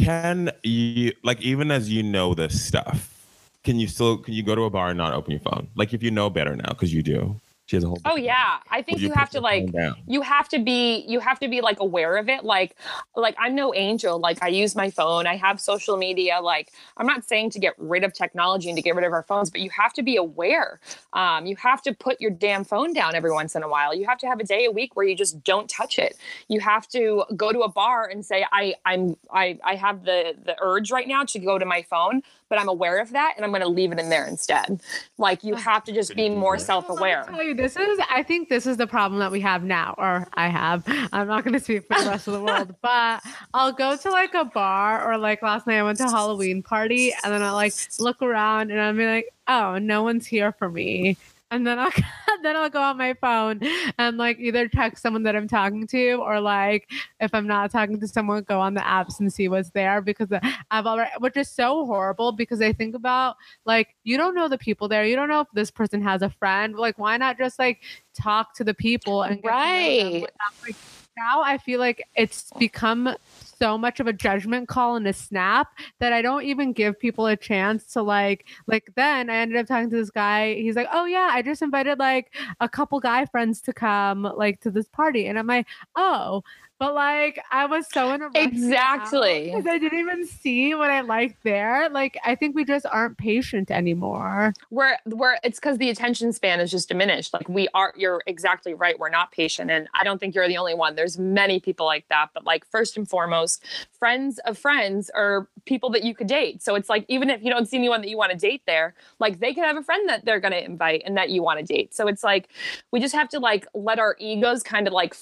[0.00, 3.26] can you like even as you know this stuff,
[3.64, 5.68] can you still can you go to a bar and not open your phone?
[5.74, 7.36] Like if you know better now, because you do.
[7.70, 7.98] She has a whole.
[8.04, 8.58] oh yeah.
[8.68, 9.72] I think Would you, have to like
[10.08, 12.42] you have to be you have to be like aware of it.
[12.42, 12.74] Like
[13.14, 14.18] like i'm no angel.
[14.18, 15.28] Like i use my phone.
[15.28, 16.40] I have social media.
[16.42, 19.22] Like i'm not saying to get rid of technology and to get rid of our
[19.22, 20.80] phones but you have to be aware.
[21.12, 23.94] Um, you have to put your damn phone down every once in a while.
[23.94, 26.16] You have to have a day a week where you just don't touch it.
[26.48, 30.34] You have to go to a bar and say i i'm i i have the
[30.44, 33.44] the urge right now to go to my phone but i'm aware of that and
[33.44, 34.82] i'm going to leave it in there instead
[35.16, 37.98] like you oh, have to just be more self-aware Tell you, this is.
[38.10, 40.82] I think this is the problem that we have now, or I have.
[41.12, 43.22] I'm not going to speak for the rest of the world, but
[43.54, 46.62] I'll go to like a bar, or like last night I went to a Halloween
[46.62, 50.68] party, and then I like look around, and I'm like, oh, no one's here for
[50.68, 51.16] me.
[51.50, 51.90] And then I'll
[52.42, 53.60] then I'll go on my phone
[53.98, 56.88] and like either text someone that I'm talking to, or like
[57.20, 60.28] if I'm not talking to someone, go on the apps and see what's there because
[60.70, 64.58] I've already, which is so horrible because I think about like you don't know the
[64.58, 66.76] people there, you don't know if this person has a friend.
[66.76, 67.82] Like, why not just like
[68.14, 70.20] talk to the people and get to know them Right.
[70.22, 70.76] without, like,
[71.16, 73.14] now I feel like it's become
[73.60, 75.68] so much of a judgment call and a snap
[75.98, 79.66] that I don't even give people a chance to like like then I ended up
[79.66, 80.54] talking to this guy.
[80.54, 84.60] He's like, "Oh yeah, I just invited like a couple guy friends to come like
[84.60, 86.42] to this party." And I'm like, "Oh,
[86.80, 89.44] but like I was so in a rush to get out Exactly.
[89.44, 91.88] because I didn't even see what I liked there.
[91.90, 94.52] Like I think we just aren't patient anymore.
[94.70, 98.72] we're we're it's because the attention span is just diminished like we are you're exactly
[98.74, 101.84] right we're not patient and i don't think you're the only one there's many people
[101.84, 103.62] like that but like first and foremost
[103.98, 107.50] friends of friends are people that you could date so it's like even if you
[107.50, 110.08] don't see anyone that you want to date there like they could have a friend
[110.08, 112.48] that they're going to invite and that you want to date so it's like
[112.90, 115.14] we just have to like let our egos kind of like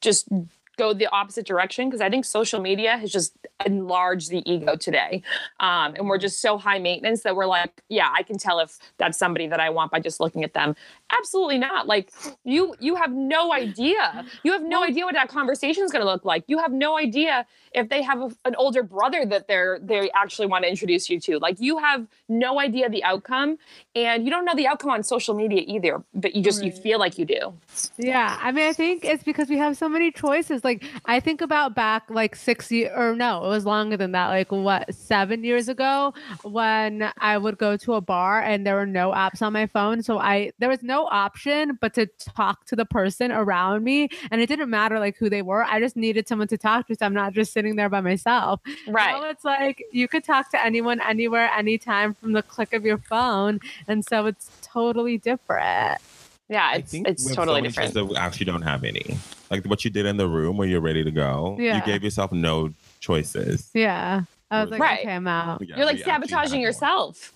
[0.00, 0.28] just
[0.76, 5.22] go the opposite direction because I think social media has just enlarged the ego today.
[5.60, 8.78] Um, and we're just so high maintenance that we're like, yeah, I can tell if
[8.98, 10.76] that's somebody that I want by just looking at them.
[11.18, 11.86] Absolutely not.
[11.86, 12.12] Like
[12.44, 14.24] you you have no idea.
[14.42, 16.44] You have no idea what that conversation is going to look like.
[16.46, 20.46] You have no idea if they have a, an older brother that they're they actually
[20.46, 21.38] want to introduce you to.
[21.38, 23.58] Like you have no idea the outcome
[23.94, 26.98] and you don't know the outcome on social media either, but you just you feel
[26.98, 27.54] like you do.
[27.96, 30.64] Yeah, I mean, I think it's because we have so many choices.
[30.66, 34.28] Like, I think about back like six years, or no, it was longer than that.
[34.28, 38.84] Like, what, seven years ago, when I would go to a bar and there were
[38.84, 40.02] no apps on my phone.
[40.02, 44.08] So I, there was no option but to talk to the person around me.
[44.30, 45.62] And it didn't matter like who they were.
[45.64, 46.96] I just needed someone to talk to.
[46.96, 48.60] So I'm not just sitting there by myself.
[48.88, 49.12] Right.
[49.12, 52.98] Now it's like you could talk to anyone, anywhere, anytime from the click of your
[52.98, 53.60] phone.
[53.86, 56.00] And so it's totally different.
[56.48, 57.94] Yeah, I it's think it's totally so different.
[57.94, 59.16] that we actually don't have any.
[59.50, 61.56] Like what you did in the room where you're ready to go.
[61.58, 61.76] Yeah.
[61.78, 63.70] You gave yourself no choices.
[63.74, 64.22] Yeah.
[64.50, 65.00] I was like, Right.
[65.00, 65.60] okay, I'm out.
[65.62, 67.32] Yeah, You're like we actually had sabotaging yourself.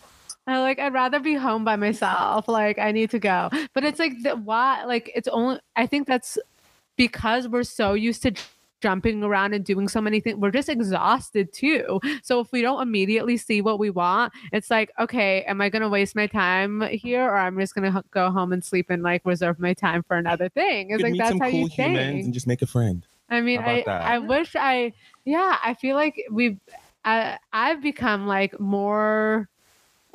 [0.47, 2.47] I like I'd rather be home by myself.
[2.49, 3.51] Like I need to go.
[3.75, 6.39] But it's like the why like it's only I think that's
[6.97, 8.33] because we're so used to
[8.81, 10.39] jumping around and doing so many things.
[10.39, 12.01] We're just exhausted too.
[12.23, 15.83] So if we don't immediately see what we want, it's like, okay, am I going
[15.83, 19.03] to waste my time here or I'm just going to go home and sleep and
[19.03, 20.91] like reserve my time for another thing?
[20.91, 22.25] You It's like meet that's some how cool you humans think.
[22.25, 23.07] and just make a friend.
[23.29, 24.03] I mean, I that?
[24.03, 24.93] I wish I
[25.25, 26.59] yeah, I feel like we've
[27.05, 29.49] I I've become like more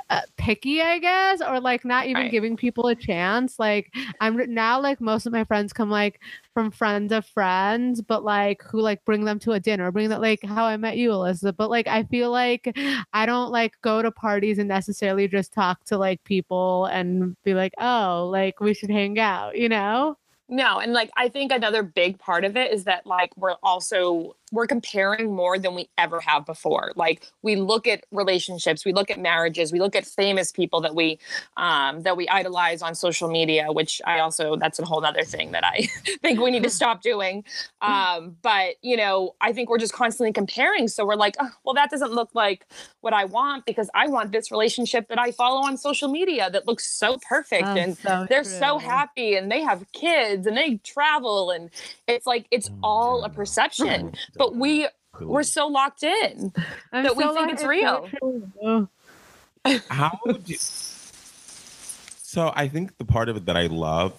[0.09, 2.31] uh, picky, I guess, or like not even Right.
[2.31, 3.57] giving people a chance.
[3.59, 6.19] Like I'm now like most of my friends come like
[6.53, 10.21] from friends of friends, but like who like bring them to a dinner, bring that
[10.21, 11.57] like how I met you, Elizabeth.
[11.57, 12.75] But like I feel like
[13.13, 17.53] I don't like go to parties and necessarily just talk to like people and be
[17.53, 20.17] like, oh, like we should hang out, you know?
[20.47, 24.35] No, and like I think another big part of it is that like we're also
[24.51, 26.91] we're comparing more than we ever have before.
[26.95, 30.95] Like we look at relationships, we look at marriages, we look at famous people that
[30.95, 31.19] we
[31.57, 35.51] um that we idolize on social media, which I also that's a whole other thing
[35.51, 35.87] that I
[36.21, 37.43] think we need to stop doing.
[37.81, 40.87] Um, but you know, I think we're just constantly comparing.
[40.87, 42.65] So we're like, oh, well, that doesn't look like
[43.01, 46.67] what I want because I want this relationship that I follow on social media that
[46.67, 50.75] looks so perfect Oh, and so they're so happy and they have kids and they
[50.77, 51.69] travel and
[52.07, 54.87] it's like it's Oh, all a perception but we
[55.19, 56.51] we're so locked in
[56.91, 58.09] I'm that we think it's real.
[58.19, 58.89] true.
[59.89, 60.57] How would you?
[62.35, 64.11] So I think the part of it that I love,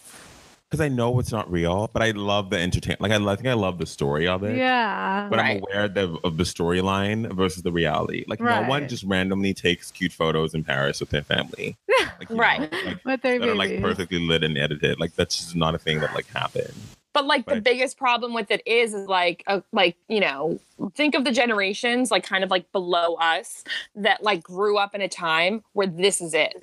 [0.71, 3.03] because I know it's not real, but I love the entertainment.
[3.03, 4.57] Like I, I think I love the story of it.
[4.57, 5.27] Yeah.
[5.29, 5.57] But Right.
[5.59, 8.25] I'm aware the, of the storyline versus the reality.
[8.27, 11.77] Like no one just randomly takes cute photos in Paris with their family.
[12.19, 12.73] Like, Right.
[12.73, 14.99] know, like, With their that are like perfectly lit and edited.
[14.99, 16.73] Like that's just not a thing that like happened.
[17.17, 20.61] But like the biggest problem with it is is like uh, like you know
[20.95, 25.01] think of the generations like kind of like below us that like grew up in
[25.01, 26.63] a time where this is it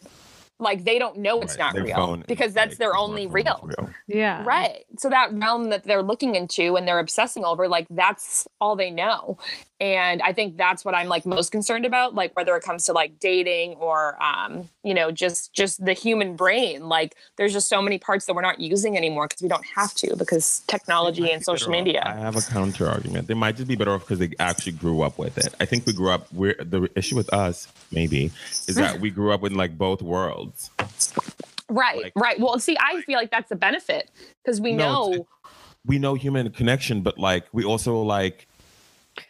[0.60, 1.60] like they don't know it's Right.
[1.60, 4.44] not Their real because that's like, their only smartphone is real Yeah.
[4.46, 4.86] Right.
[5.00, 8.92] So that realm that they're looking into and they're obsessing over, like that's all they
[8.92, 9.40] know.
[9.84, 12.94] And I think that's what I'm like most concerned about, like whether it comes to
[12.94, 16.88] like dating or um, you know, just just the human brain.
[16.88, 19.94] Like there's just so many parts that we're not using anymore because we don't have
[19.96, 22.04] to because technology and be social better off- media.
[22.06, 23.28] I have a counter argument.
[23.28, 25.54] They might just be better off because they actually grew up with it.
[25.60, 26.32] I think we grew up.
[26.32, 28.32] We're the issue with us maybe
[28.70, 30.72] is that we grew up in like both worlds.
[31.68, 32.04] right.
[32.04, 32.40] like- right.
[32.40, 34.10] Well, see, I feel like that's the benefit
[34.46, 35.28] because we No, know
[35.86, 38.48] We know human connection, but like we also like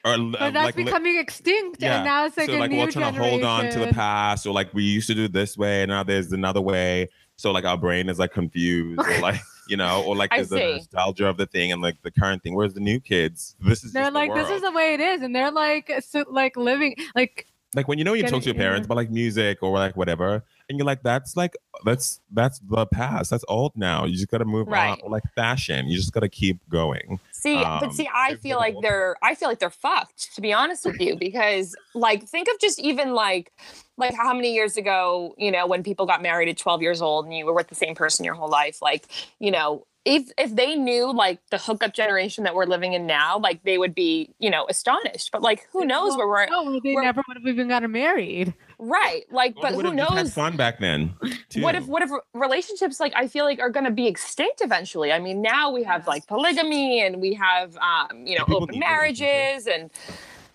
[0.05, 1.97] are uh, But that's like becoming extinct, yeah.
[1.97, 3.39] and now it's like so a like new we're trying generation.
[3.41, 5.89] to hold on to the past, or like we used to do this way, and
[5.89, 7.09] now there's another way.
[7.35, 10.57] So like our brain is like confused, or like you know, or like there's the
[10.57, 10.73] see.
[10.73, 12.53] nostalgia of the thing and like the current thing.
[12.55, 14.99] Whereas the new kids, this is They're just the like, this is the way it
[14.99, 18.45] is, and they're like, so, like living like like when you know you talk to
[18.45, 22.19] your Getting- parents about like music or like whatever, and you're like, that's like that's
[22.31, 23.29] that's the past.
[23.29, 24.05] That's old now.
[24.05, 24.73] You just gotta move on.
[24.73, 24.99] Right.
[25.03, 27.19] Or like fashion, you just gotta keep going.
[27.31, 28.81] See, but Um, see, I feel like little.
[28.81, 32.59] they're I feel like they're fucked, to be honest with you, because like think of
[32.59, 33.51] just even like
[33.97, 37.25] like how many years ago, you know, when people got married at 12 years old
[37.25, 39.05] and you were with the same person your whole life, like,
[39.39, 43.39] you know, if if they knew like the hookup generation that we're living in now,
[43.39, 45.31] like they would be, you know, astonished.
[45.31, 48.53] But like who knows where we're oh, they we're- never would have even gotten married.
[48.79, 49.23] right.
[49.31, 51.13] Like, Or but who would've had fun back then.
[51.59, 55.11] what if what if relationships like i feel like are going to be extinct eventually
[55.13, 58.79] i mean now we have like polygamy and we have um you know Do open
[58.79, 59.89] marriages and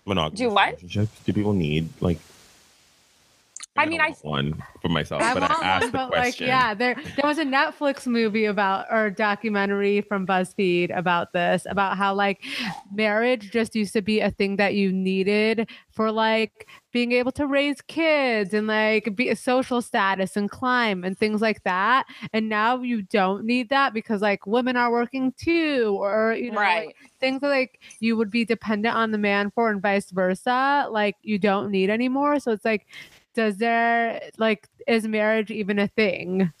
[0.05, 0.67] monogamous Do what?
[0.67, 1.11] relationships?
[1.25, 2.19] Do people need like?
[3.79, 6.11] I mean, I don't want one for myself, I but I asked one, the but
[6.11, 6.47] like, question.
[6.47, 11.97] yeah, there there was a Netflix movie about or documentary from BuzzFeed about this, about
[11.97, 12.43] how like
[12.93, 17.45] marriage just used to be a thing that you needed for like being able to
[17.45, 22.05] raise kids and like be a social status and climb and things like that.
[22.33, 26.57] And now you don't need that because like women are working too, or you know,
[26.57, 26.95] like, right.
[27.19, 31.15] things that like you would be dependent on the man for and vice versa like
[31.21, 32.87] you don't need anymore so it's like
[33.39, 36.51] does there like is marriage even a thing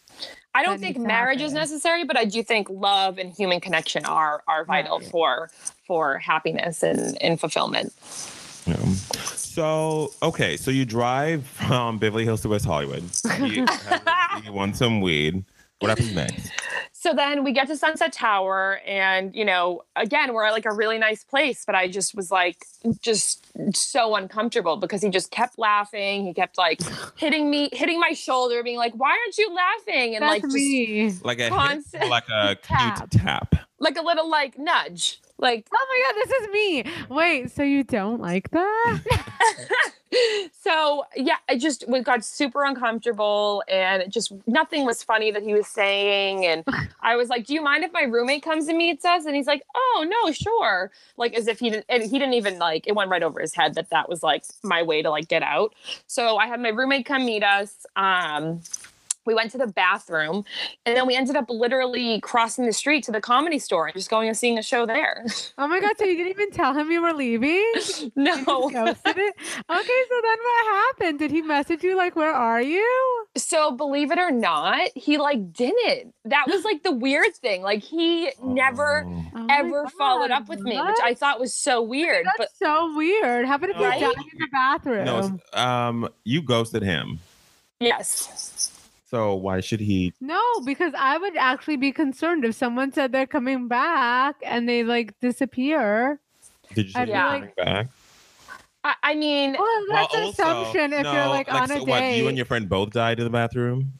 [0.55, 3.59] I don't think needs to marriage is necessary, but I do think love and human
[3.59, 5.07] connection are are vital Right.
[5.11, 5.49] for
[5.85, 7.93] for happiness and, and fulfillment.
[8.65, 8.75] Yeah.
[9.25, 13.03] So okay, so you drive from Beverly Hills to West Hollywood.
[13.39, 13.65] You,
[14.43, 15.43] you want some weed.
[15.79, 16.51] What happens next?
[16.91, 20.73] So then we get to Sunset Tower, and you know, again, we're at like a
[20.73, 22.65] really nice place, but I just was like,
[23.01, 26.25] just so uncomfortable because he just kept laughing.
[26.25, 26.81] He kept like
[27.15, 30.53] hitting me, hitting my shoulder, being like, "Why aren't you laughing?" And that's like just
[30.53, 33.09] me Like a Constant or like a tap.
[33.09, 33.55] cute tap.
[33.79, 37.83] like a little like nudge, like oh my god this is me wait so you
[37.83, 39.01] don't like that
[40.61, 45.43] so yeah, I just we got super uncomfortable and it just nothing was funny that
[45.43, 46.45] he was saying.
[46.45, 46.63] And
[47.01, 49.25] I was like, Do you mind if my roommate comes and meets us?
[49.25, 50.91] And he's like, Oh no, sure.
[51.17, 53.53] Like as if he didn't and he didn't even like it went right over his
[53.53, 55.73] head that that was like my way to like get out.
[56.07, 57.85] So I had my roommate come meet us.
[57.95, 58.61] Um
[59.25, 60.43] we went to the bathroom
[60.85, 64.09] and then we ended up literally crossing the street to the comedy store and just
[64.09, 65.25] going and seeing a show there.
[65.57, 67.63] oh my god so you didn't even tell him you were leaving
[68.15, 68.35] no.
[68.69, 69.35] ghosted it
[69.69, 74.11] okay so then what happened did he message you like where are you So believe
[74.11, 76.13] it or not, he like didn't.
[76.25, 77.61] That was like the weird thing.
[77.61, 79.25] Like he never Oh.
[79.35, 82.25] Oh my ever followed up with me, which I thought was so weird.
[82.25, 83.45] But That's so weird.
[83.45, 84.01] How about if you Right?
[84.01, 85.05] in the bathroom?
[85.05, 87.19] No, um, you ghosted him.
[87.79, 88.68] yes.
[89.09, 90.13] So why should he?
[90.21, 94.83] No, because I would actually be concerned if someone said they're coming back and they
[94.83, 96.19] like disappear.
[96.75, 97.87] Did you say I'd he be was like- coming back?
[98.81, 101.85] I, I mean, Well, that's an also- assumption if you're no, like, on a so
[101.85, 101.87] date.
[101.89, 103.91] What, you and your friend both died in the bathroom?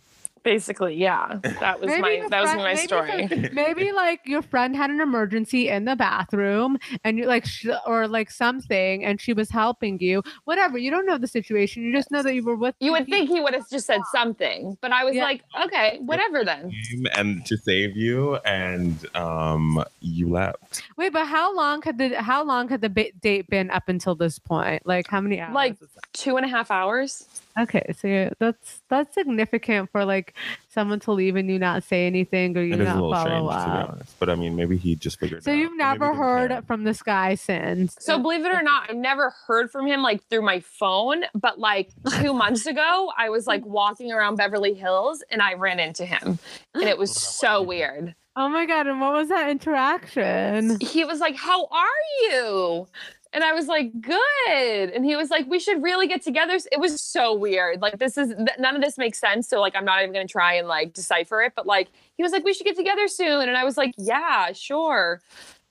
[0.44, 1.40] Basically, yeah.
[1.60, 3.28] That was my your that was my maybe story.
[3.28, 7.68] some- maybe like your friend had an emergency in the bathroom and you like sh-
[7.86, 10.24] or like something and she was helping you.
[10.46, 10.78] Whatever.
[10.78, 11.84] You don't know the situation.
[11.84, 13.86] You just know that you were with You would he- think he would have just
[13.86, 15.24] said something, but I was Yeah.
[15.24, 16.72] like, okay, whatever then.
[17.16, 20.84] And to save you, and um, you left.
[20.98, 24.16] Wait, but how long had the how long had the ba- date been up until
[24.16, 24.86] this point?
[24.86, 25.54] Like how many hours?
[25.56, 25.78] Like-
[26.14, 27.26] Two and a half hours.
[27.58, 30.34] Okay, so yeah, that's that's significant for like
[30.70, 33.14] someone to leave and you not say anything or you It is a not little
[33.14, 33.90] follow strange, to be up.
[33.90, 34.20] honest.
[34.20, 35.44] But I mean, maybe he just figured.
[35.44, 35.58] So it out.
[35.58, 36.62] you've maybe never didn't heard care.
[36.62, 37.98] from this guy since.
[38.00, 41.60] So believe it or not, I've never heard from him like through my phone, but
[41.60, 46.06] like two months ago, I was like walking around Beverly Hills and I ran into
[46.06, 46.40] him.
[46.76, 48.16] And it was oh, so weird.
[48.36, 48.88] Oh my god!
[48.88, 50.80] And what was that interaction?
[50.80, 51.86] he was like, How are
[52.22, 52.88] you?
[53.32, 54.90] And I was like, Good.
[54.90, 56.58] And he was like, We should really get together.
[56.72, 57.82] It was so weird.
[57.82, 59.48] Like, this is none of this makes sense.
[59.48, 61.54] So, like, I'm not even going to try and like decipher it.
[61.56, 63.48] But like, he was like, We should get together soon.
[63.48, 65.22] And I was like, Yeah, sure.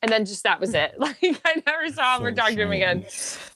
[0.01, 0.94] And then just that was it.
[0.99, 3.05] Like, I never saw him or So talked to him again.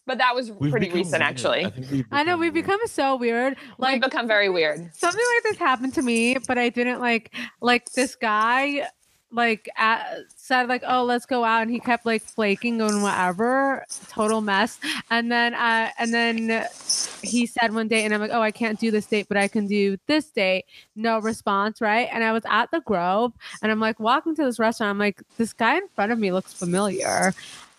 [0.07, 1.23] But that was We've pretty recent, weird.
[1.23, 1.65] actually.
[2.11, 3.57] I, I know we've become so weird.
[3.79, 4.93] Like, Like become very weird.
[4.93, 8.89] something like this happened to me, but I didn't like like this guy
[9.33, 13.85] like at, said like oh let's go out and he kept like flaking and whatever
[14.09, 14.79] total mess.
[15.11, 16.67] And then uh and then
[17.23, 19.49] he said one day and i'm like oh i can't do this date but i
[19.49, 20.67] can do this date.
[20.95, 22.09] No response right?
[22.13, 25.23] And i was at the grove and i'm like walking to this restaurant i'm like
[25.39, 27.33] this guy in front of me looks familiar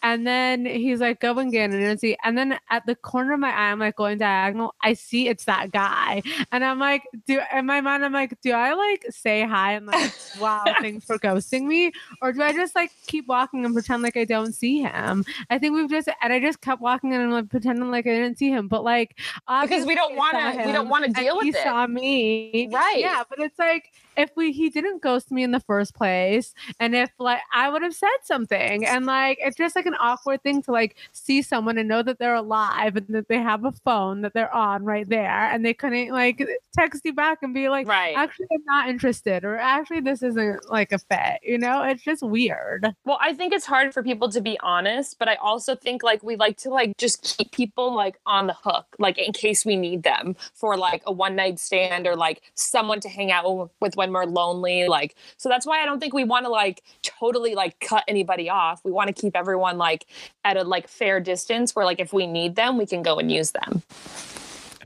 [0.04, 2.18] and then he's like, go and get an energy.
[2.26, 4.76] And then at the corner of my eye, I'm like going diagonal.
[4.84, 6.22] I see it's that guy.
[6.52, 9.86] And I'm like, do in my mind, I'm like, do I like say hi and
[9.86, 11.94] like, wow, thanks for ghosting me?
[12.22, 15.24] Or do I just like keep walking and pretend like I don't see him?
[15.50, 18.12] I think we've just, and I just kept walking and I'm like pretending like I
[18.12, 18.68] didn't see him.
[18.68, 19.18] But like,
[19.62, 21.60] Because we don't to, we don't want to deal he with it.
[21.60, 22.68] You saw me.
[22.70, 23.00] Right.
[23.00, 23.24] Yeah.
[23.30, 23.86] But it's like,
[24.18, 27.82] if we he didn't ghost me in the first place and if like i would
[27.82, 31.78] have said something and like it's just like an awkward thing to like see someone
[31.78, 35.08] and know that they're alive and that they have a phone that they're on right
[35.10, 36.42] there and they couldn't like
[36.78, 38.16] text you back and be like Right.
[38.18, 42.24] actually i'm not interested or actually this isn't like a fit you know it's just
[42.24, 46.04] weird Well, I think it's hard for people to be honest, but I also think
[46.04, 49.66] like we like to like just keep people like on the hook, like in case
[49.66, 53.72] we need them for like a one night stand or like someone to hang out
[53.80, 54.88] with when we're lonely.
[54.88, 58.50] Like, so that's why I don't think we want to like totally like cut anybody
[58.50, 58.84] off.
[58.84, 60.06] We want to keep everyone like
[60.44, 63.32] at a like fair distance where like if we need them, we can go and
[63.32, 63.82] use them.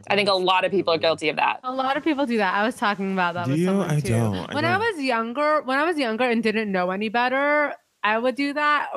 [0.09, 1.59] I think a lot of people are guilty of that.
[1.63, 2.53] A lot of people do that.
[2.53, 3.65] I was talking about that Do with you?
[3.65, 4.09] someone I too.
[4.09, 4.35] don't.
[4.51, 4.93] I when I don't.
[4.95, 7.73] was younger, when I was younger and didn't know any better,
[8.03, 8.89] I would do that.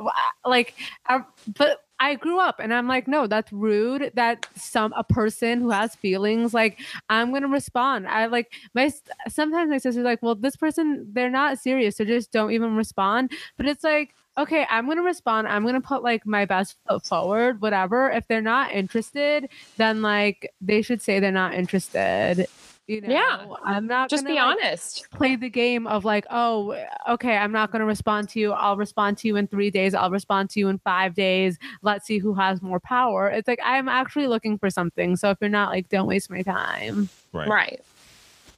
[0.47, 0.75] Like,
[1.07, 1.23] I,
[1.57, 4.11] but I grew up and I'm like, no, that's rude.
[4.15, 6.81] That some a person who has feelings, like
[7.11, 8.09] I'm gonna respond.
[8.09, 8.91] I like my
[9.29, 13.33] sometimes my sister's like, well, this person they're not serious, so just don't even respond.
[13.59, 15.47] But it's like, okay, I'm gonna respond.
[15.49, 18.11] I'm gonna put like my best foot forward, whatever.
[18.11, 22.47] If they're not interested, then like they should say they're not interested.
[22.91, 23.47] You know, Yeah.
[23.65, 25.07] I'm not Just gonna, be like, honest.
[25.13, 26.77] play the game of like, oh,
[27.09, 28.51] okay, I'm not going to respond to you.
[28.53, 29.95] I'll respond to you in three days.
[29.95, 31.57] I'll respond to you in five days.
[31.83, 33.29] Let's see who has more power.
[33.29, 35.15] It's like, I'm actually looking for something.
[35.17, 37.09] So if you're not like, don't waste my time.
[37.33, 37.49] right.
[37.49, 37.81] Right.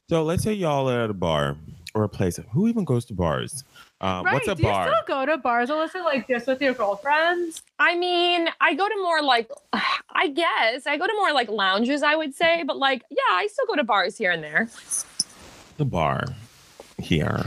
[0.09, 1.55] So let's say y'all are at a bar
[1.93, 2.39] or a place.
[2.53, 3.63] Who even goes to bars?
[4.03, 4.33] Um, right.
[4.33, 4.85] What's a Do bar?
[4.85, 7.61] you still go to bars, Alyssa, like just with your girlfriends?
[7.79, 9.49] I mean, I go to more like,
[10.11, 13.47] I guess I go to more like lounges, I would say, but like, yeah, I
[13.47, 14.67] still go to bars here and there.
[15.77, 16.25] the bar
[16.99, 17.45] here.